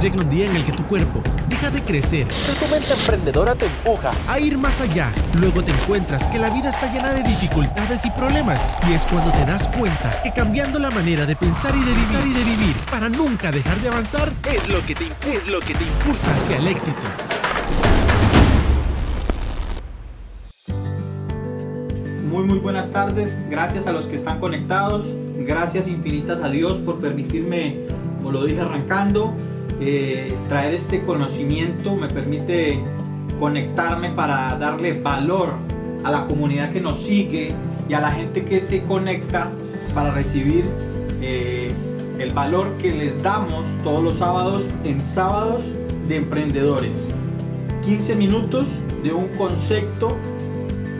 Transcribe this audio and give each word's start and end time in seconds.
Llega 0.00 0.20
un 0.20 0.30
día 0.30 0.46
en 0.46 0.54
el 0.54 0.62
que 0.62 0.70
tu 0.70 0.84
cuerpo 0.84 1.20
deja 1.48 1.70
de 1.70 1.82
crecer, 1.82 2.28
pero 2.46 2.56
tu 2.56 2.68
mente 2.68 2.92
emprendedora 2.92 3.56
te 3.56 3.66
empuja 3.66 4.12
a 4.28 4.38
ir 4.38 4.56
más 4.56 4.80
allá. 4.80 5.10
Luego 5.40 5.64
te 5.64 5.72
encuentras 5.72 6.28
que 6.28 6.38
la 6.38 6.50
vida 6.50 6.70
está 6.70 6.92
llena 6.92 7.12
de 7.12 7.24
dificultades 7.24 8.04
y 8.04 8.10
problemas. 8.12 8.68
Y 8.88 8.92
es 8.92 9.04
cuando 9.06 9.32
te 9.32 9.44
das 9.44 9.66
cuenta 9.76 10.22
que 10.22 10.30
cambiando 10.30 10.78
la 10.78 10.90
manera 10.90 11.26
de 11.26 11.34
pensar 11.34 11.74
y 11.74 11.80
de 11.80 11.90
vivir 11.90 12.26
y 12.26 12.32
de 12.32 12.44
vivir 12.44 12.76
para 12.92 13.08
nunca 13.08 13.50
dejar 13.50 13.80
de 13.80 13.88
avanzar 13.88 14.32
es 14.48 14.68
lo 14.68 14.86
que 14.86 14.94
te, 14.94 15.06
es 15.06 15.46
lo 15.48 15.58
que 15.58 15.74
te 15.74 15.82
impulsa 15.82 16.32
hacia 16.32 16.58
el 16.58 16.68
éxito. 16.68 17.02
Muy 22.30 22.44
muy 22.44 22.58
buenas 22.60 22.92
tardes, 22.92 23.36
gracias 23.50 23.88
a 23.88 23.92
los 23.92 24.06
que 24.06 24.14
están 24.14 24.38
conectados, 24.38 25.16
gracias 25.38 25.88
infinitas 25.88 26.44
a 26.44 26.50
Dios 26.50 26.76
por 26.76 27.00
permitirme, 27.00 27.76
como 28.18 28.30
lo 28.30 28.44
dije 28.44 28.60
arrancando, 28.60 29.34
eh, 29.80 30.34
traer 30.48 30.74
este 30.74 31.02
conocimiento, 31.02 31.94
me 31.94 32.08
permite 32.08 32.80
conectarme 33.38 34.10
para 34.10 34.56
darle 34.58 35.00
valor 35.00 35.54
a 36.04 36.10
la 36.10 36.26
comunidad 36.26 36.70
que 36.70 36.80
nos 36.80 36.98
sigue 36.98 37.52
y 37.88 37.94
a 37.94 38.00
la 38.00 38.10
gente 38.10 38.44
que 38.44 38.60
se 38.60 38.82
conecta 38.82 39.50
para 39.94 40.10
recibir 40.10 40.64
eh, 41.20 41.72
el 42.18 42.32
valor 42.32 42.72
que 42.78 42.92
les 42.92 43.22
damos 43.22 43.64
todos 43.84 44.02
los 44.02 44.18
sábados 44.18 44.68
en 44.84 45.00
sábados 45.04 45.72
de 46.08 46.16
emprendedores. 46.16 47.12
15 47.84 48.16
minutos 48.16 48.66
de 49.02 49.12
un 49.12 49.28
concepto 49.36 50.16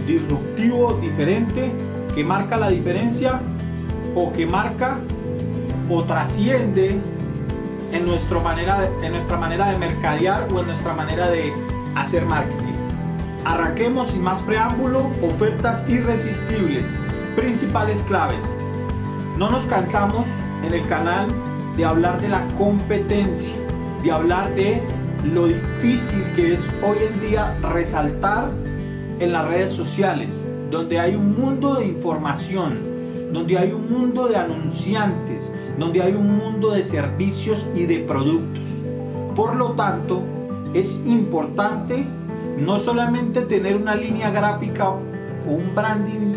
disruptivo, 0.06 0.98
diferente, 1.02 1.73
que 2.15 2.24
marca 2.24 2.56
la 2.56 2.70
diferencia 2.70 3.40
o 4.15 4.32
que 4.32 4.46
marca 4.46 4.98
o 5.90 6.02
trasciende 6.04 6.98
en, 7.92 8.06
nuestra 8.06 8.40
manera 8.40 8.80
de, 8.80 9.06
en 9.06 9.12
nuestra 9.12 9.36
manera 9.36 9.70
de 9.70 9.78
mercadear 9.78 10.46
o 10.52 10.60
en 10.60 10.66
nuestra 10.66 10.94
manera 10.94 11.30
de 11.30 11.52
hacer 11.94 12.24
marketing. 12.24 12.74
Arranquemos 13.44 14.10
sin 14.10 14.22
más 14.22 14.40
preámbulo, 14.42 15.10
ofertas 15.22 15.84
irresistibles, 15.88 16.84
principales 17.36 18.02
claves. 18.02 18.44
No 19.36 19.50
nos 19.50 19.66
cansamos 19.66 20.26
en 20.66 20.74
el 20.74 20.86
canal 20.88 21.28
de 21.76 21.84
hablar 21.84 22.20
de 22.20 22.28
la 22.28 22.46
competencia, 22.59 23.54
de 24.02 24.10
hablar 24.10 24.54
de 24.54 24.82
lo 25.32 25.46
difícil 25.46 26.22
que 26.34 26.54
es 26.54 26.60
hoy 26.82 26.98
en 27.00 27.20
día 27.28 27.54
resaltar 27.62 28.50
en 29.20 29.32
las 29.32 29.46
redes 29.46 29.70
sociales, 29.70 30.48
donde 30.70 30.98
hay 30.98 31.14
un 31.14 31.40
mundo 31.40 31.74
de 31.74 31.86
información, 31.86 32.80
donde 33.32 33.59
hay 33.59 33.72
un 33.72 33.90
mundo 33.90 34.28
de 34.28 34.36
anunciantes, 34.36 35.52
donde 35.79 36.02
hay 36.02 36.12
un 36.12 36.37
mundo 36.37 36.73
de 36.73 36.82
servicios 36.84 37.68
y 37.74 37.84
de 37.84 38.01
productos. 38.01 38.65
Por 39.37 39.57
lo 39.57 39.73
tanto, 39.73 40.23
es 40.74 41.02
importante 41.07 42.04
no 42.59 42.79
solamente 42.79 43.43
tener 43.43 43.76
una 43.76 43.95
línea 43.95 44.30
gráfica 44.30 44.90
o 44.90 44.99
un 45.46 45.74
branding 45.74 46.34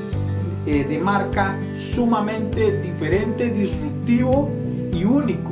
eh, 0.66 0.86
de 0.86 1.00
marca 1.00 1.58
sumamente 1.74 2.80
diferente, 2.82 3.50
disruptivo 3.50 4.50
y 4.94 5.04
único, 5.04 5.50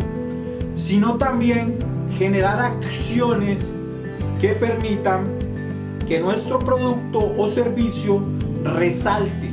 sino 0.76 1.16
también 1.16 1.76
generar 2.17 2.60
acciones 2.60 3.73
que 4.40 4.50
permitan 4.50 5.26
que 6.08 6.20
nuestro 6.20 6.60
producto 6.60 7.34
o 7.38 7.48
servicio 7.48 8.22
resalte. 8.64 9.48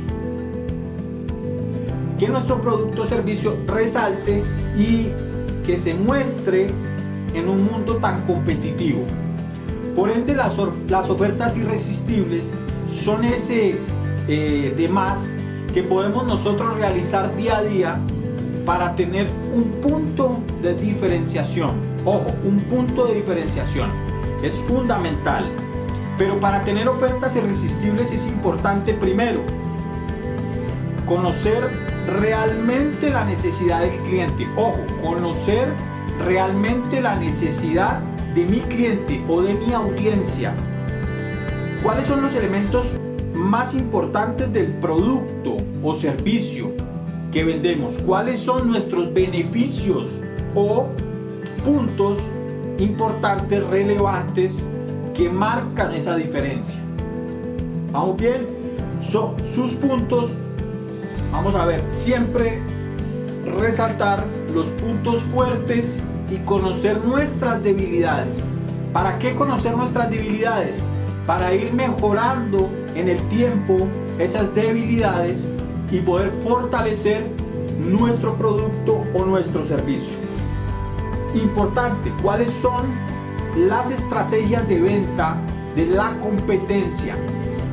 Que 2.19 2.27
nuestro 2.27 2.61
producto 2.61 3.03
o 3.03 3.05
servicio 3.05 3.57
resalte 3.67 4.43
y 4.77 5.11
que 5.65 5.77
se 5.77 5.93
muestre 5.93 6.67
en 7.33 7.47
un 7.49 7.65
mundo 7.65 7.97
tan 7.97 8.21
competitivo. 8.25 9.03
Por 9.95 10.09
ende, 10.09 10.35
las, 10.35 10.57
las 10.89 11.09
ofertas 11.09 11.57
irresistibles 11.57 12.53
son 12.87 13.23
ese 13.23 13.75
eh, 14.27 14.73
de 14.77 14.89
más 14.89 15.19
que 15.73 15.83
podemos 15.83 16.25
nosotros 16.25 16.75
realizar 16.75 17.35
día 17.35 17.57
a 17.57 17.63
día 17.63 17.99
para 18.65 18.95
tener 18.95 19.27
un 19.53 19.63
punto 19.81 20.39
de 20.61 20.73
diferenciación. 20.75 21.71
Ojo, 22.05 22.27
un 22.43 22.59
punto 22.61 23.05
de 23.05 23.15
diferenciación. 23.15 23.91
Es 24.43 24.55
fundamental. 24.67 25.45
Pero 26.17 26.39
para 26.39 26.63
tener 26.63 26.89
ofertas 26.89 27.35
irresistibles 27.35 28.11
es 28.11 28.25
importante 28.25 28.93
primero 28.93 29.41
conocer 31.07 31.69
realmente 32.07 33.09
la 33.09 33.25
necesidad 33.25 33.81
del 33.81 33.97
cliente. 34.03 34.47
Ojo, 34.55 34.79
conocer 35.01 35.73
realmente 36.23 37.01
la 37.01 37.15
necesidad 37.15 37.99
de 38.33 38.45
mi 38.45 38.59
cliente 38.61 39.23
o 39.27 39.41
de 39.41 39.53
mi 39.53 39.73
audiencia. 39.73 40.53
¿Cuáles 41.83 42.07
son 42.07 42.21
los 42.21 42.35
elementos 42.35 42.95
más 43.33 43.75
importantes 43.75 44.51
del 44.51 44.73
producto 44.75 45.57
o 45.83 45.95
servicio 45.95 46.71
que 47.31 47.43
vendemos? 47.43 47.97
¿Cuáles 47.99 48.39
son 48.39 48.69
nuestros 48.69 49.13
beneficios 49.13 50.21
o 50.55 50.87
puntos 51.63 52.19
importantes, 52.79 53.63
relevantes 53.67 54.63
que 55.13 55.29
marcan 55.29 55.93
esa 55.93 56.15
diferencia? 56.15 56.79
¿Vamos 57.91 58.17
bien? 58.17 58.47
Son 59.01 59.35
sus 59.45 59.73
puntos. 59.73 60.37
Vamos 61.31 61.55
a 61.55 61.65
ver, 61.65 61.83
siempre 61.91 62.59
resaltar 63.59 64.25
los 64.53 64.67
puntos 64.69 65.21
fuertes 65.23 66.01
y 66.29 66.37
conocer 66.39 67.03
nuestras 67.05 67.63
debilidades. 67.63 68.43
¿Para 68.93 69.19
qué 69.19 69.35
conocer 69.35 69.75
nuestras 69.75 70.09
debilidades? 70.09 70.83
Para 71.25 71.53
ir 71.53 71.73
mejorando 71.73 72.69
en 72.95 73.09
el 73.09 73.21
tiempo 73.29 73.87
esas 74.17 74.53
debilidades 74.55 75.47
y 75.91 75.99
poder 75.99 76.31
fortalecer 76.43 77.27
nuestro 77.79 78.33
producto 78.33 79.03
o 79.13 79.25
nuestro 79.25 79.63
servicio. 79.63 80.17
Importante, 81.35 82.11
¿cuáles 82.21 82.49
son 82.49 82.87
las 83.55 83.91
estrategias 83.91 84.67
de 84.67 84.81
venta 84.81 85.37
de 85.75 85.85
la 85.85 86.17
competencia? 86.19 87.15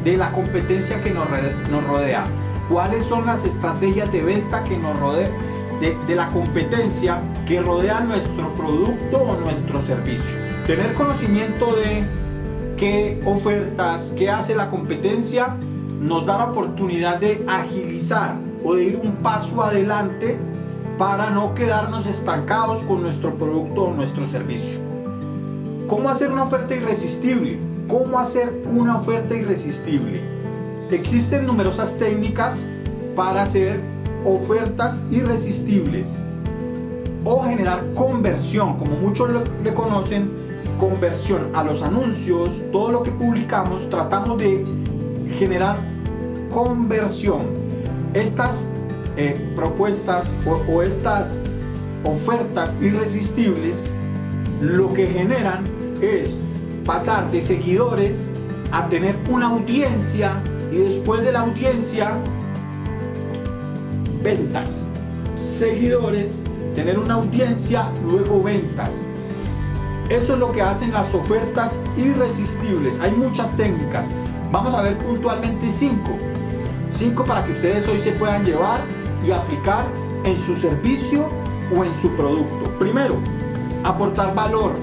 De 0.04 0.16
la 0.16 0.30
competencia 0.32 1.00
que 1.02 1.10
nos 1.10 1.86
rodea. 1.86 2.24
¿Cuáles 2.68 3.04
son 3.04 3.26
las 3.26 3.44
estrategias 3.44 4.10
de 4.12 4.22
venta 4.22 4.64
que 4.64 4.76
nos 4.76 4.98
rodean? 4.98 5.32
de, 5.80 6.14
la 6.14 6.28
competencia 6.28 7.20
que 7.46 7.60
rodea 7.60 8.00
nuestro 8.00 8.52
producto 8.54 9.18
o 9.18 9.40
nuestro 9.40 9.80
servicio. 9.80 10.30
Tener 10.66 10.94
conocimiento 10.94 11.74
de 11.76 12.04
qué 12.76 13.22
ofertas, 13.24 14.14
qué 14.16 14.30
hace 14.30 14.54
la 14.54 14.70
competencia, 14.70 15.56
nos 16.00 16.26
da 16.26 16.38
la 16.38 16.44
oportunidad 16.46 17.18
de 17.18 17.44
agilizar 17.48 18.36
o 18.64 18.74
de 18.74 18.84
ir 18.84 19.00
un 19.02 19.16
paso 19.16 19.62
adelante 19.62 20.38
para 20.98 21.30
no 21.30 21.54
quedarnos 21.54 22.06
estancados 22.06 22.82
con 22.84 23.02
nuestro 23.02 23.34
producto 23.34 23.84
o 23.84 23.94
nuestro 23.94 24.26
servicio. 24.26 24.78
¿Cómo 25.86 26.08
hacer 26.08 26.30
una 26.30 26.44
oferta 26.44 26.74
irresistible? 26.74 27.58
¿Cómo 27.88 28.18
hacer 28.18 28.62
una 28.70 28.98
oferta 28.98 29.34
irresistible? 29.34 30.33
Existen 30.94 31.44
numerosas 31.44 31.98
técnicas 31.98 32.68
para 33.16 33.42
hacer 33.42 33.80
ofertas 34.24 35.00
irresistibles 35.10 36.14
o 37.24 37.42
generar 37.42 37.82
conversión, 37.94 38.76
como 38.76 38.92
muchos 38.98 39.28
le 39.64 39.74
conocen, 39.74 40.30
conversión 40.78 41.48
a 41.52 41.64
los 41.64 41.82
anuncios, 41.82 42.62
todo 42.70 42.92
lo 42.92 43.02
que 43.02 43.10
publicamos, 43.10 43.90
tratamos 43.90 44.38
de 44.38 44.64
generar 45.36 45.76
conversión. 46.52 47.42
Estas 48.12 48.70
eh, 49.16 49.52
propuestas 49.56 50.30
o, 50.46 50.52
o 50.72 50.80
estas 50.80 51.40
ofertas 52.04 52.76
irresistibles 52.80 53.90
lo 54.60 54.94
que 54.94 55.08
generan 55.08 55.64
es 56.00 56.40
pasar 56.86 57.32
de 57.32 57.42
seguidores 57.42 58.30
a 58.70 58.88
tener 58.88 59.16
una 59.28 59.48
audiencia 59.48 60.40
y 60.74 60.78
después 60.78 61.22
de 61.22 61.30
la 61.30 61.40
audiencia 61.40 62.18
ventas, 64.22 64.84
seguidores, 65.38 66.42
tener 66.74 66.98
una 66.98 67.14
audiencia, 67.14 67.90
luego 68.04 68.42
ventas. 68.42 69.04
Eso 70.08 70.34
es 70.34 70.40
lo 70.40 70.50
que 70.50 70.62
hacen 70.62 70.92
las 70.92 71.14
ofertas 71.14 71.78
irresistibles. 71.96 72.98
Hay 73.00 73.12
muchas 73.12 73.56
técnicas. 73.56 74.10
Vamos 74.50 74.74
a 74.74 74.82
ver 74.82 74.98
puntualmente 74.98 75.70
cinco. 75.70 76.16
Cinco 76.92 77.24
para 77.24 77.44
que 77.44 77.52
ustedes 77.52 77.86
hoy 77.86 78.00
se 78.00 78.12
puedan 78.12 78.44
llevar 78.44 78.80
y 79.24 79.30
aplicar 79.30 79.84
en 80.24 80.38
su 80.40 80.56
servicio 80.56 81.28
o 81.74 81.84
en 81.84 81.94
su 81.94 82.10
producto. 82.16 82.76
Primero, 82.78 83.16
aportar 83.84 84.34
valor. 84.34 84.74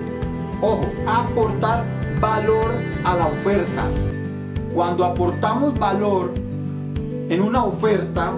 Ojo, 0.61 0.89
aportar 1.05 1.83
valor 2.19 2.71
a 3.03 3.15
la 3.15 3.27
oferta. 3.27 4.10
Cuando 4.73 5.03
aportamos 5.03 5.77
valor 5.77 6.31
en 7.29 7.41
una 7.41 7.65
oferta, 7.65 8.31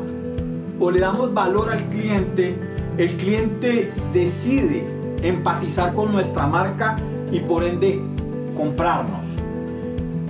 o 0.80 0.92
le 0.92 1.00
damos 1.00 1.34
valor 1.34 1.70
al 1.70 1.86
cliente, 1.86 2.58
el 2.98 3.16
cliente 3.18 3.92
decide 4.12 4.86
empatizar 5.22 5.94
con 5.94 6.12
nuestra 6.12 6.48
marca 6.48 6.98
y 7.32 7.40
por 7.40 7.64
ende 7.64 8.02
comprarnos. 8.58 9.26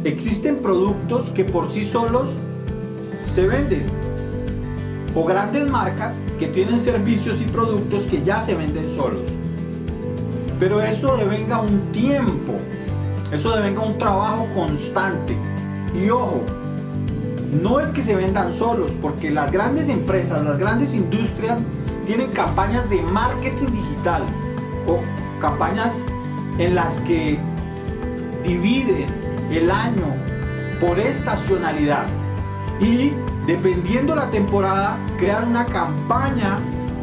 Existen 0.04 0.58
productos 0.58 1.30
que 1.30 1.46
por 1.46 1.72
sí 1.72 1.86
solos 1.86 2.36
se 3.30 3.48
venden 3.48 3.86
o 5.16 5.24
grandes 5.24 5.70
marcas 5.70 6.16
que 6.38 6.48
tienen 6.48 6.80
servicios 6.80 7.42
y 7.42 7.46
productos 7.46 8.04
que 8.04 8.22
ya 8.24 8.42
se 8.42 8.56
venden 8.56 8.90
solos. 8.90 9.28
Pero 10.60 10.82
eso 10.82 11.18
devenga 11.18 11.62
un 11.62 11.92
tiempo, 11.92 12.54
eso 13.32 13.56
devenga 13.56 13.82
un 13.82 13.98
trabajo 13.98 14.48
constante. 14.54 15.36
Y 15.94 16.10
ojo, 16.10 16.44
no 17.62 17.80
es 17.80 17.92
que 17.92 18.02
se 18.02 18.16
vendan 18.16 18.52
solos, 18.52 18.92
porque 19.02 19.30
las 19.30 19.52
grandes 19.52 19.90
empresas, 19.90 20.44
las 20.44 20.58
grandes 20.58 20.94
industrias 20.94 21.60
tienen 22.06 22.32
campañas 22.32 22.90
de 22.90 23.02
marketing 23.02 23.68
digital 23.68 24.24
o 24.88 25.00
campañas 25.40 25.94
en 26.58 26.76
las 26.76 27.00
que 27.02 27.38
dividen 28.44 29.06
el 29.52 29.70
año 29.70 30.06
por 30.82 31.00
estacionalidad 31.00 32.06
y 32.80 33.12
dependiendo 33.48 34.16
la 34.16 34.30
temporada 34.32 34.98
crean 35.18 35.50
una 35.50 35.66
campaña 35.66 36.58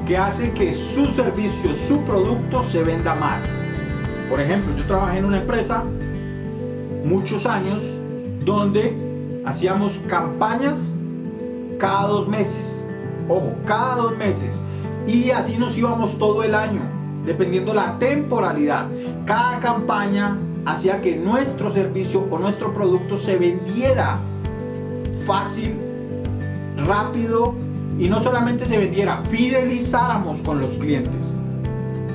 que 0.07 0.19
hace 0.19 0.53
que 0.53 0.73
su 0.73 1.07
servicio, 1.07 1.75
su 1.75 2.03
producto 2.03 2.63
se 2.63 2.83
venda 2.83 3.15
más. 3.15 3.43
Por 4.29 4.41
ejemplo, 4.41 4.75
yo 4.77 4.85
trabajé 4.85 5.19
en 5.19 5.25
una 5.25 5.39
empresa 5.39 5.85
muchos 7.05 7.47
años 7.47 8.00
donde 8.45 9.43
hacíamos 9.45 9.99
campañas 10.07 10.97
cada 11.79 12.09
dos 12.09 12.29
meses. 12.29 12.85
Ojo, 13.29 13.55
cada 13.65 13.97
dos 13.97 14.17
meses. 14.17 14.63
Y 15.07 15.31
así 15.31 15.57
nos 15.57 15.77
íbamos 15.77 16.19
todo 16.19 16.43
el 16.43 16.55
año, 16.55 16.81
dependiendo 17.25 17.73
la 17.75 17.99
temporalidad. 17.99 18.87
Cada 19.25 19.61
campaña 19.61 20.37
hacía 20.67 21.01
que 21.01 21.17
nuestro 21.17 21.71
servicio 21.71 22.27
o 22.31 22.39
nuestro 22.39 22.73
producto 22.75 23.17
se 23.17 23.37
vendiera 23.37 24.19
fácil, 25.27 25.75
rápido 26.85 27.55
y 27.99 28.09
no 28.09 28.23
solamente 28.23 28.67
se 28.67 28.79
vendiera, 28.79 29.23
fidelizáramos 29.31 30.41
con 30.41 30.61
los 30.61 30.77
clientes. 30.77 31.35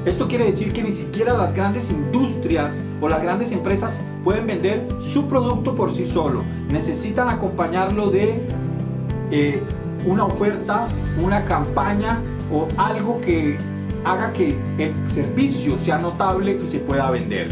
Esto 0.06 0.28
quiere 0.28 0.46
decir 0.46 0.72
que 0.72 0.84
ni 0.84 0.92
siquiera 0.92 1.36
las 1.36 1.56
grandes 1.56 1.90
industrias 1.90 2.80
o 3.02 3.10
las 3.10 3.24
grandes 3.24 3.52
empresas 3.52 4.04
pueden 4.24 4.46
vender 4.46 4.88
su 5.00 5.28
producto 5.28 5.76
por 5.76 5.96
sí 5.96 6.06
solo. 6.06 6.44
Necesitan 6.70 7.28
acompañarlo 7.28 8.12
de 8.12 8.40
eh, 9.32 9.64
una 10.06 10.26
oferta, 10.26 10.88
una 11.24 11.44
campaña 11.46 12.22
o 12.54 12.68
algo 12.78 13.20
que 13.22 13.58
haga 14.04 14.32
que 14.32 14.56
el 14.78 14.94
servicio 15.10 15.80
sea 15.80 15.98
notable 15.98 16.60
y 16.64 16.68
se 16.68 16.78
pueda 16.78 17.10
vender. 17.10 17.48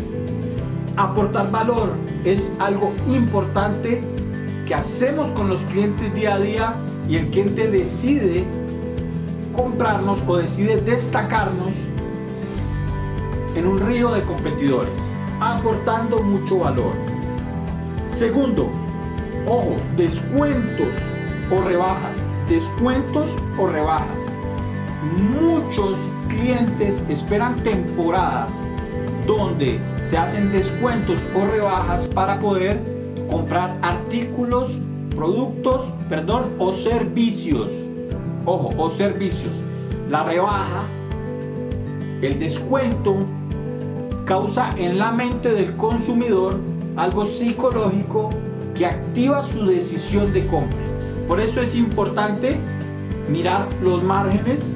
Aportar 0.96 1.50
valor 1.50 1.94
es 2.24 2.54
algo 2.60 2.94
importante 3.08 4.04
que 4.68 4.76
hacemos 4.76 5.32
con 5.32 5.50
los 5.50 5.62
clientes 5.62 6.14
día 6.14 6.36
a 6.36 6.40
día 6.40 6.76
y 7.10 7.16
el 7.16 7.32
cliente 7.32 7.68
decide 7.68 8.46
comprarnos 9.54 10.20
o 10.28 10.38
decide 10.38 10.78
destacarnos 10.78 11.74
en 13.56 13.68
un 13.68 13.80
río 13.80 14.12
de 14.12 14.22
competidores, 14.24 15.00
aportando 15.40 16.22
mucho 16.22 16.60
valor. 16.60 16.94
Segundo, 18.08 18.70
ojo, 19.48 19.76
descuentos 19.96 20.96
o 21.52 21.62
rebajas, 21.62 22.16
descuentos 22.50 23.36
o 23.58 23.68
rebajas. 23.68 24.22
Muchos 25.40 26.00
clientes 26.30 27.04
esperan 27.10 27.56
temporadas 27.64 28.54
donde 29.28 29.80
se 30.06 30.18
hacen 30.18 30.52
descuentos 30.52 31.26
o 31.36 31.46
rebajas 31.52 32.08
para 32.08 32.40
poder 32.40 32.80
comprar 33.30 33.78
artículos, 33.82 34.80
productos, 35.16 35.94
perdón, 36.10 36.54
o 36.60 36.72
servicios. 36.72 37.72
Ojo, 38.46 38.70
o 38.78 38.90
servicios. 38.90 39.64
La 40.10 40.24
rebaja, 40.24 40.84
el 42.22 42.40
descuento 42.40 43.18
causa 44.26 44.70
en 44.78 45.00
la 45.00 45.12
mente 45.12 45.52
del 45.52 45.76
consumidor 45.76 46.60
algo 46.96 47.26
psicológico 47.26 48.30
que 48.76 48.86
activa 48.86 49.42
su 49.42 49.66
decisión 49.66 50.34
de 50.34 50.46
compra. 50.48 50.78
Por 51.28 51.40
eso 51.40 51.62
es 51.62 51.76
importante 51.76 52.58
mirar 53.30 53.68
los 53.82 54.04
márgenes, 54.04 54.74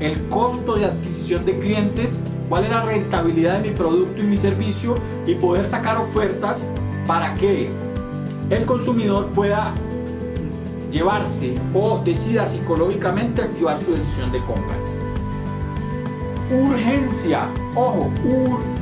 el 0.00 0.28
costo 0.28 0.76
de 0.76 0.86
adquisición 0.86 1.44
de 1.44 1.58
clientes, 1.58 2.20
cuál 2.48 2.64
es 2.64 2.70
la 2.70 2.84
rentabilidad 2.84 3.60
de 3.60 3.70
mi 3.70 3.76
producto 3.76 4.20
y 4.20 4.24
mi 4.24 4.36
servicio 4.36 4.94
y 5.26 5.34
poder 5.34 5.66
sacar 5.66 5.98
ofertas 5.98 6.70
para 7.06 7.34
que 7.34 7.68
el 8.50 8.64
consumidor 8.64 9.26
pueda 9.28 9.74
llevarse 10.90 11.54
o 11.74 11.98
decida 12.04 12.46
psicológicamente 12.46 13.42
activar 13.42 13.78
su 13.82 13.92
decisión 13.92 14.32
de 14.32 14.38
compra. 14.40 14.76
Urgencia, 16.50 17.46
ojo, 17.74 18.10
urgencia. 18.24 18.77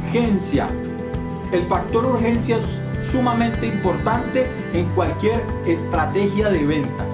El 1.52 1.62
factor 1.68 2.06
urgencia 2.06 2.56
es 2.56 3.04
sumamente 3.04 3.66
importante 3.66 4.46
en 4.72 4.86
cualquier 4.94 5.42
estrategia 5.66 6.48
de 6.48 6.64
ventas. 6.64 7.12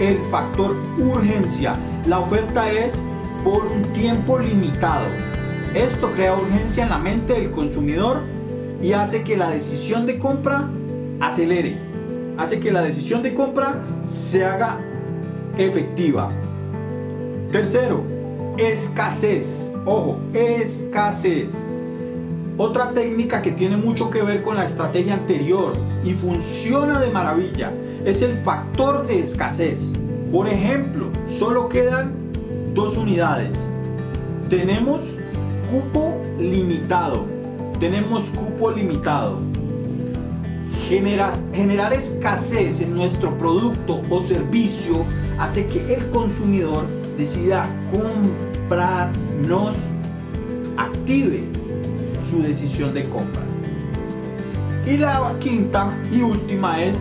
El 0.00 0.18
factor 0.26 0.76
urgencia. 0.98 1.76
La 2.06 2.20
oferta 2.20 2.70
es 2.70 3.02
por 3.42 3.64
un 3.64 3.82
tiempo 3.94 4.38
limitado. 4.38 5.06
Esto 5.74 6.12
crea 6.12 6.34
urgencia 6.34 6.82
en 6.82 6.90
la 6.90 6.98
mente 6.98 7.32
del 7.32 7.50
consumidor 7.52 8.20
y 8.82 8.92
hace 8.92 9.22
que 9.22 9.38
la 9.38 9.48
decisión 9.48 10.04
de 10.04 10.18
compra 10.18 10.68
acelere. 11.20 11.78
Hace 12.36 12.60
que 12.60 12.70
la 12.70 12.82
decisión 12.82 13.22
de 13.22 13.32
compra 13.32 13.80
se 14.06 14.44
haga 14.44 14.76
efectiva. 15.56 16.28
Tercero, 17.50 18.04
escasez. 18.58 19.72
Ojo, 19.86 20.18
escasez. 20.34 21.54
Otra 22.58 22.92
técnica 22.92 23.42
que 23.42 23.52
tiene 23.52 23.76
mucho 23.76 24.08
que 24.08 24.22
ver 24.22 24.42
con 24.42 24.56
la 24.56 24.64
estrategia 24.64 25.12
anterior 25.12 25.74
y 26.02 26.14
funciona 26.14 26.98
de 26.98 27.10
maravilla 27.10 27.70
es 28.06 28.22
el 28.22 28.38
factor 28.38 29.06
de 29.06 29.20
escasez. 29.20 29.92
Por 30.32 30.48
ejemplo, 30.48 31.10
solo 31.26 31.68
quedan 31.68 32.14
dos 32.72 32.96
unidades. 32.96 33.68
Tenemos 34.48 35.02
cupo 35.70 36.18
limitado. 36.38 37.26
Tenemos 37.78 38.30
cupo 38.30 38.70
limitado. 38.70 39.38
Generar, 40.88 41.34
generar 41.52 41.92
escasez 41.92 42.80
en 42.80 42.94
nuestro 42.94 43.36
producto 43.36 44.00
o 44.08 44.22
servicio 44.22 45.04
hace 45.38 45.66
que 45.66 45.92
el 45.92 46.08
consumidor 46.08 46.86
decida 47.18 47.68
comprarnos, 47.92 49.76
active 50.78 51.55
su 52.30 52.42
decisión 52.42 52.94
de 52.94 53.04
compra. 53.04 53.42
Y 54.86 54.96
la 54.98 55.34
quinta 55.40 55.92
y 56.12 56.22
última 56.22 56.82
es 56.82 56.96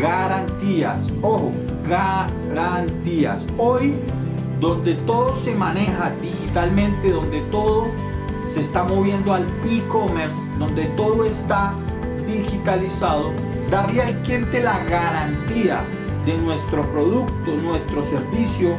garantías. 0.00 1.06
Ojo, 1.22 1.52
garantías. 1.88 3.46
Hoy, 3.58 3.94
donde 4.60 4.94
todo 4.94 5.34
se 5.34 5.54
maneja 5.54 6.12
digitalmente, 6.22 7.10
donde 7.10 7.40
todo 7.50 7.88
se 8.46 8.60
está 8.60 8.84
moviendo 8.84 9.32
al 9.32 9.46
e-commerce, 9.64 10.36
donde 10.58 10.84
todo 10.96 11.24
está 11.24 11.72
digitalizado, 12.26 13.32
darle 13.70 14.02
al 14.02 14.22
cliente 14.22 14.62
la 14.62 14.82
garantía 14.84 15.80
de 16.26 16.36
nuestro 16.38 16.82
producto, 16.92 17.56
nuestro 17.62 18.02
servicio, 18.02 18.74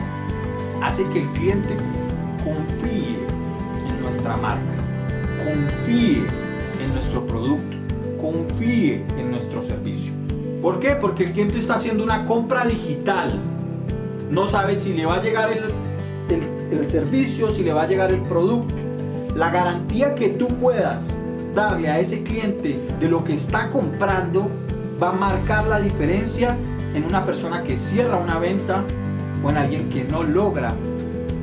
hace 0.81 1.03
que 1.09 1.21
el 1.21 1.29
cliente 1.29 1.75
confíe 2.43 3.17
en 3.87 4.01
nuestra 4.01 4.35
marca, 4.37 4.80
confíe 5.43 6.23
en 6.83 6.93
nuestro 6.93 7.25
producto, 7.27 7.77
confíe 8.19 9.03
en 9.17 9.31
nuestro 9.31 9.61
servicio. 9.63 10.13
¿Por 10.61 10.79
qué? 10.79 10.91
Porque 10.91 11.25
el 11.25 11.33
cliente 11.33 11.57
está 11.57 11.75
haciendo 11.75 12.03
una 12.03 12.25
compra 12.25 12.65
digital. 12.65 13.39
No 14.29 14.47
sabe 14.47 14.75
si 14.75 14.93
le 14.93 15.05
va 15.05 15.15
a 15.15 15.21
llegar 15.21 15.49
el, 15.51 15.63
el, 16.33 16.79
el 16.79 16.89
servicio, 16.89 17.51
si 17.51 17.63
le 17.63 17.73
va 17.73 17.83
a 17.83 17.87
llegar 17.87 18.11
el 18.11 18.21
producto. 18.21 18.75
La 19.35 19.49
garantía 19.49 20.15
que 20.15 20.29
tú 20.29 20.47
puedas 20.47 21.03
darle 21.55 21.89
a 21.89 21.99
ese 21.99 22.23
cliente 22.23 22.79
de 22.99 23.07
lo 23.09 23.23
que 23.23 23.33
está 23.33 23.69
comprando 23.71 24.49
va 25.01 25.09
a 25.09 25.13
marcar 25.13 25.67
la 25.67 25.79
diferencia 25.79 26.55
en 26.93 27.03
una 27.05 27.25
persona 27.25 27.63
que 27.63 27.75
cierra 27.75 28.17
una 28.17 28.37
venta 28.37 28.83
o 29.43 29.49
en 29.49 29.57
alguien 29.57 29.89
que 29.89 30.03
no 30.03 30.23
logra 30.23 30.75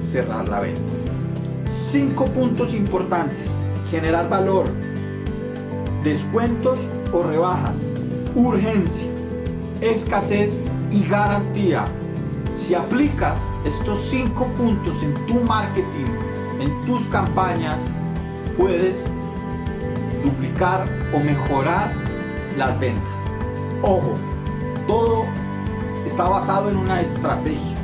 cerrar 0.01 0.49
la 0.49 0.61
venta. 0.61 0.81
Cinco 1.71 2.27
puntos 2.27 2.75
importantes. 2.75 3.61
Generar 3.91 4.29
valor, 4.29 4.67
descuentos 6.05 6.91
o 7.13 7.23
rebajas, 7.23 7.91
urgencia, 8.35 9.09
escasez 9.81 10.59
y 10.91 11.05
garantía. 11.05 11.87
Si 12.53 12.75
aplicas 12.75 13.39
estos 13.65 14.01
cinco 14.01 14.47
puntos 14.59 15.03
en 15.03 15.15
tu 15.27 15.41
marketing, 15.41 16.07
en 16.61 16.87
tus 16.87 17.07
campañas, 17.09 17.81
puedes 18.59 19.07
duplicar 20.23 20.85
o 21.15 21.21
mejorar 21.21 21.93
las 22.57 22.79
ventas. 22.79 23.03
Ojo, 23.83 24.15
todo 24.87 25.25
está 26.05 26.29
basado 26.29 26.69
en 26.69 26.77
una 26.77 27.01
estrategia, 27.01 27.77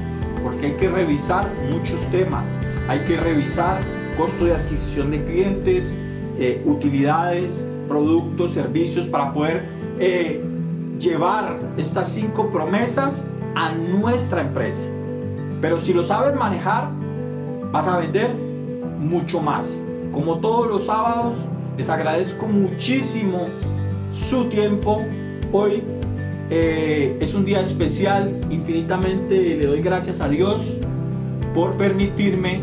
porque 0.43 0.67
hay 0.67 0.73
que 0.75 0.89
revisar 0.89 1.51
muchos 1.71 2.01
temas. 2.11 2.45
Hay 2.89 3.01
que 3.07 3.17
revisar 3.17 3.81
costo 4.17 4.45
de 4.45 4.55
adquisición 4.55 5.11
de 5.11 5.25
clientes, 5.25 5.97
eh, 6.39 6.63
utilidades, 6.65 7.65
productos, 7.89 8.53
servicios 8.53 9.07
para 9.07 9.33
poder 9.33 9.69
eh, 9.99 10.43
llevar 10.99 11.59
estas 11.77 12.09
cinco 12.09 12.51
promesas 12.51 13.27
a 13.55 13.73
nuestra 13.73 14.43
empresa. 14.43 14.85
Pero 15.61 15.79
si 15.79 15.93
lo 15.93 16.05
sabes 16.05 16.35
manejar, 16.35 16.89
vas 17.73 17.89
a 17.89 17.99
vender 17.99 18.35
mucho 18.99 19.41
más. 19.41 19.69
Como 20.13 20.39
todos 20.39 20.69
los 20.69 20.87
sábados, 20.87 21.37
les 21.77 21.89
agradezco 21.89 22.47
muchísimo 22.47 23.47
su 24.13 24.45
tiempo. 24.47 25.03
Hoy 25.53 25.83
eh, 26.51 27.17
es 27.21 27.35
un 27.35 27.45
día 27.45 27.61
especial. 27.61 28.33
Infinitamente 28.51 29.57
le 29.57 29.67
doy 29.67 29.83
gracias 29.83 30.21
a 30.21 30.29
Dios 30.29 30.79
por 31.55 31.77
permitirme 31.77 32.61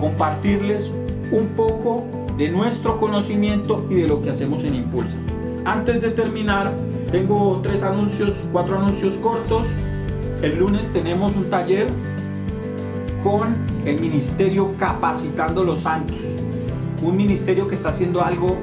compartirles 0.00 0.92
un 1.30 1.48
poco 1.48 2.06
de 2.36 2.48
nuestro 2.48 2.98
conocimiento 2.98 3.86
y 3.90 3.96
de 3.96 4.08
lo 4.08 4.22
que 4.22 4.30
hacemos 4.30 4.64
en 4.64 4.74
Impulsa. 4.74 5.16
Antes 5.64 6.00
de 6.00 6.10
terminar, 6.10 6.72
tengo 7.12 7.60
tres 7.62 7.82
anuncios, 7.82 8.46
cuatro 8.50 8.78
anuncios 8.78 9.14
cortos. 9.14 9.66
El 10.42 10.58
lunes 10.58 10.90
tenemos 10.92 11.36
un 11.36 11.50
taller 11.50 11.86
con 13.22 13.54
el 13.84 14.00
Ministerio 14.00 14.72
Capacitando 14.78 15.64
los 15.64 15.82
Santos. 15.82 16.16
Un 17.02 17.16
ministerio 17.16 17.68
que 17.68 17.74
está 17.74 17.90
haciendo 17.90 18.24
algo 18.24 18.56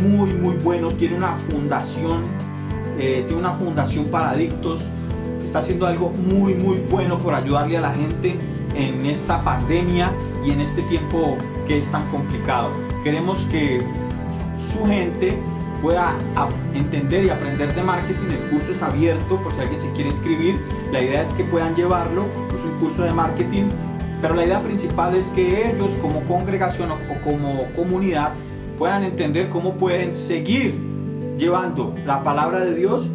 muy, 0.00 0.32
muy 0.34 0.54
bueno. 0.56 0.88
Tiene 0.88 1.16
una 1.16 1.36
fundación, 1.50 2.22
eh, 2.98 3.24
tiene 3.26 3.40
una 3.40 3.54
fundación 3.54 4.06
para 4.06 4.30
adictos. 4.30 4.82
Está 5.44 5.58
haciendo 5.58 5.86
algo 5.86 6.10
muy, 6.10 6.54
muy 6.54 6.78
bueno 6.88 7.18
por 7.18 7.34
ayudarle 7.34 7.78
a 7.78 7.80
la 7.80 7.92
gente 7.92 8.36
en 8.74 9.04
esta 9.06 9.42
pandemia 9.42 10.12
y 10.44 10.50
en 10.50 10.60
este 10.60 10.82
tiempo 10.82 11.36
que 11.66 11.78
es 11.78 11.90
tan 11.90 12.08
complicado. 12.10 12.72
Queremos 13.04 13.38
que 13.50 13.82
su 14.72 14.84
gente 14.86 15.38
pueda 15.80 16.16
entender 16.74 17.24
y 17.24 17.30
aprender 17.30 17.74
de 17.74 17.82
marketing. 17.82 18.28
El 18.30 18.50
curso 18.50 18.72
es 18.72 18.82
abierto 18.82 19.36
por 19.42 19.52
si 19.52 19.60
alguien 19.60 19.80
se 19.80 19.90
quiere 19.92 20.10
inscribir. 20.10 20.58
La 20.92 21.02
idea 21.02 21.22
es 21.22 21.32
que 21.32 21.44
puedan 21.44 21.74
llevarlo. 21.74 22.26
Es 22.56 22.64
un 22.64 22.78
curso 22.78 23.02
de 23.02 23.12
marketing. 23.12 23.64
Pero 24.20 24.34
la 24.34 24.44
idea 24.44 24.60
principal 24.60 25.16
es 25.16 25.26
que 25.28 25.70
ellos 25.70 25.92
como 26.00 26.20
congregación 26.22 26.92
o 26.92 26.96
como 27.24 27.64
comunidad 27.74 28.32
puedan 28.78 29.02
entender 29.02 29.50
cómo 29.50 29.74
pueden 29.74 30.14
seguir 30.14 30.74
llevando 31.36 31.94
la 32.06 32.22
palabra 32.22 32.60
de 32.60 32.74
Dios 32.74 33.10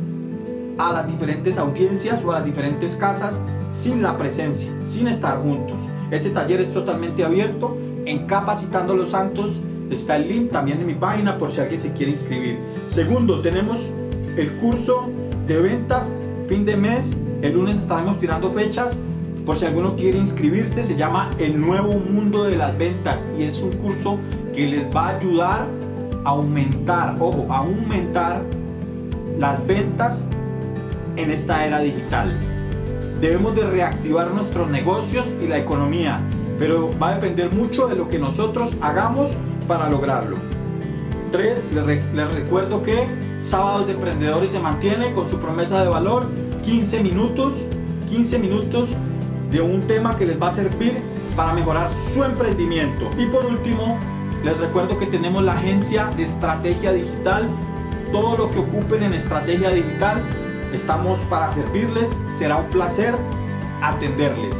a 0.77 0.91
las 0.91 1.07
diferentes 1.07 1.57
audiencias 1.57 2.23
o 2.25 2.31
a 2.31 2.35
las 2.35 2.45
diferentes 2.45 2.95
casas 2.97 3.41
sin 3.71 4.01
la 4.01 4.17
presencia, 4.17 4.69
sin 4.83 5.07
estar 5.07 5.41
juntos. 5.41 5.79
Ese 6.11 6.29
taller 6.29 6.61
es 6.61 6.73
totalmente 6.73 7.23
abierto. 7.23 7.77
En 8.05 8.25
Capacitando 8.25 8.93
a 8.93 8.95
los 8.95 9.09
Santos 9.09 9.59
está 9.89 10.15
el 10.15 10.27
link 10.27 10.51
también 10.51 10.79
en 10.79 10.87
mi 10.87 10.93
página 10.93 11.37
por 11.37 11.51
si 11.51 11.61
alguien 11.61 11.81
se 11.81 11.91
quiere 11.93 12.11
inscribir. 12.11 12.57
Segundo, 12.89 13.41
tenemos 13.41 13.91
el 14.37 14.53
curso 14.57 15.09
de 15.47 15.59
ventas 15.59 16.09
fin 16.47 16.65
de 16.65 16.77
mes. 16.77 17.15
El 17.41 17.53
lunes 17.53 17.77
estaremos 17.77 18.19
tirando 18.19 18.51
fechas. 18.51 18.99
Por 19.45 19.57
si 19.57 19.65
alguno 19.65 19.95
quiere 19.95 20.17
inscribirse, 20.17 20.83
se 20.83 20.95
llama 20.95 21.29
El 21.39 21.59
Nuevo 21.59 21.93
Mundo 21.93 22.43
de 22.43 22.57
las 22.57 22.77
Ventas 22.77 23.25
y 23.39 23.43
es 23.43 23.61
un 23.61 23.71
curso 23.71 24.17
que 24.53 24.67
les 24.67 24.93
va 24.93 25.07
a 25.07 25.17
ayudar 25.17 25.65
a 26.25 26.29
aumentar, 26.29 27.15
ojo, 27.19 27.45
a 27.49 27.59
aumentar 27.59 28.41
las 29.39 29.65
ventas 29.65 30.25
en 31.15 31.31
esta 31.31 31.65
era 31.65 31.79
digital. 31.79 32.56
Debemos 33.21 33.55
de 33.55 33.67
reactivar 33.67 34.29
nuestros 34.31 34.69
negocios 34.69 35.33
y 35.41 35.47
la 35.47 35.57
economía, 35.57 36.19
pero 36.59 36.91
va 37.01 37.09
a 37.09 37.15
depender 37.15 37.51
mucho 37.51 37.87
de 37.87 37.95
lo 37.95 38.07
que 38.07 38.19
nosotros 38.19 38.77
hagamos 38.79 39.31
para 39.67 39.89
lograrlo. 39.89 40.37
3. 41.31 41.65
Les, 41.73 42.35
recuerdo 42.35 42.83
que 42.83 43.07
Sábados 43.39 43.87
de 43.87 43.93
Emprendedores 43.93 44.51
se 44.51 44.59
mantiene 44.59 45.13
con 45.13 45.27
su 45.27 45.39
promesa 45.39 45.81
de 45.81 45.89
valor, 45.89 46.27
15 46.63 47.01
minutos, 47.01 47.65
15 48.07 48.37
minutos 48.37 48.89
de 49.51 49.61
un 49.61 49.81
tema 49.81 50.15
que 50.15 50.27
les 50.27 50.39
va 50.39 50.49
a 50.49 50.53
servir 50.53 50.93
para 51.35 51.53
mejorar 51.53 51.89
su 52.13 52.23
emprendimiento. 52.23 53.09
Y 53.17 53.25
por 53.25 53.45
último, 53.45 53.97
les 54.43 54.57
recuerdo 54.59 54.99
que 54.99 55.07
tenemos 55.07 55.43
la 55.43 55.53
agencia 55.53 56.05
de 56.17 56.23
estrategia 56.23 56.93
digital. 56.93 57.49
Todo 58.11 58.37
lo 58.37 58.51
que 58.51 58.59
ocupen 58.59 59.03
en 59.03 59.13
estrategia 59.13 59.69
digital 59.71 60.21
Estamos 60.73 61.19
para 61.29 61.49
servirles. 61.49 62.09
Será 62.37 62.57
un 62.57 62.69
placer 62.69 63.15
atenderles. 63.81 64.55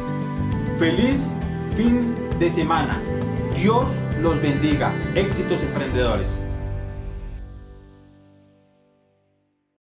Feliz 0.79 1.27
fin 1.75 2.15
de 2.39 2.49
semana. 2.49 3.01
Dios 3.55 3.85
los 4.21 4.41
bendiga. 4.41 4.91
Éxitos 5.15 5.61
emprendedores. 5.63 6.46